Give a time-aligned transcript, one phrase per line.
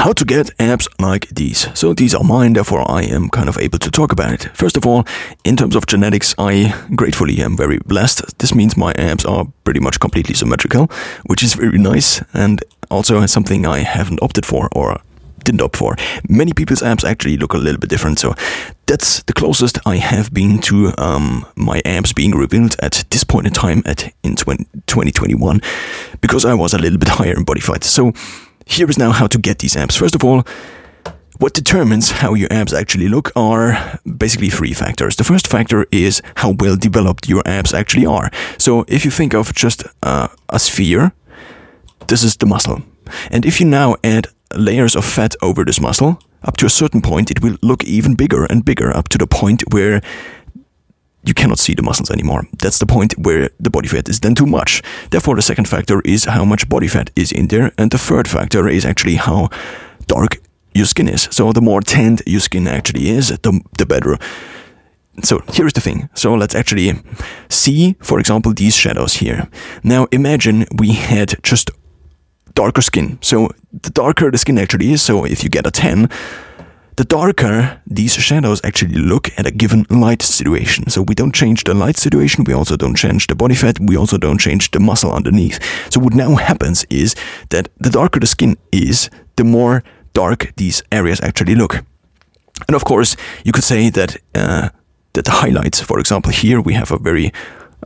[0.00, 1.68] How to get abs like these.
[1.78, 4.44] So these are mine, therefore I am kind of able to talk about it.
[4.56, 5.04] First of all,
[5.44, 8.38] in terms of genetics, I gratefully am very blessed.
[8.38, 10.86] This means my abs are pretty much completely symmetrical,
[11.26, 15.02] which is very nice and also something I haven't opted for or
[15.44, 15.96] didn't opt for.
[16.30, 18.34] Many people's abs actually look a little bit different, so
[18.86, 23.46] that's the closest I have been to um, my abs being revealed at this point
[23.46, 25.60] in time at in 20, 2021
[26.22, 27.84] because I was a little bit higher in body fat.
[27.84, 28.14] So
[28.70, 29.96] here is now how to get these abs.
[29.96, 30.44] First of all,
[31.38, 35.16] what determines how your abs actually look are basically three factors.
[35.16, 38.30] The first factor is how well developed your abs actually are.
[38.58, 41.12] So if you think of just uh, a sphere,
[42.08, 42.82] this is the muscle.
[43.30, 47.02] And if you now add layers of fat over this muscle, up to a certain
[47.02, 50.00] point, it will look even bigger and bigger up to the point where
[51.24, 52.46] you cannot see the muscles anymore.
[52.58, 54.82] That's the point where the body fat is then too much.
[55.10, 58.28] Therefore, the second factor is how much body fat is in there, and the third
[58.28, 59.50] factor is actually how
[60.06, 60.40] dark
[60.74, 61.28] your skin is.
[61.30, 64.18] So, the more tanned your skin actually is, the, the better.
[65.22, 66.08] So, here's the thing.
[66.14, 66.92] So, let's actually
[67.48, 69.48] see, for example, these shadows here.
[69.84, 71.70] Now, imagine we had just
[72.54, 73.18] darker skin.
[73.20, 76.08] So, the darker the skin actually is, so if you get a 10,
[77.00, 80.90] the darker these shadows actually look at a given light situation.
[80.90, 83.96] So we don't change the light situation, we also don't change the body fat, we
[83.96, 85.58] also don't change the muscle underneath.
[85.90, 87.14] So what now happens is
[87.48, 91.76] that the darker the skin is, the more dark these areas actually look.
[92.68, 94.68] And of course, you could say that uh,
[95.14, 97.32] that the highlights, for example, here we have a very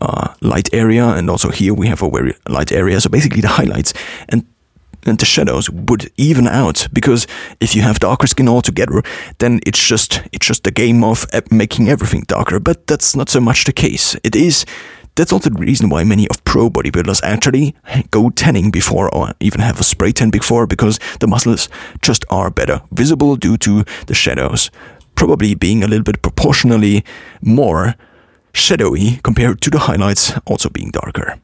[0.00, 3.00] uh, light area, and also here we have a very light area.
[3.00, 3.94] So basically, the highlights
[5.04, 7.26] the shadows would even out because
[7.60, 9.02] if you have darker skin altogether,
[9.38, 12.60] then it's just it's just a game of uh, making everything darker.
[12.60, 14.16] But that's not so much the case.
[14.24, 14.64] It is.
[15.16, 17.76] That's also the reason why many of pro bodybuilders actually
[18.10, 21.68] go tanning before or even have a spray tan before because the muscles
[22.02, 24.72] just are better visible due to the shadows.
[25.14, 27.04] Probably being a little bit proportionally
[27.40, 27.94] more
[28.52, 31.38] shadowy compared to the highlights also being darker.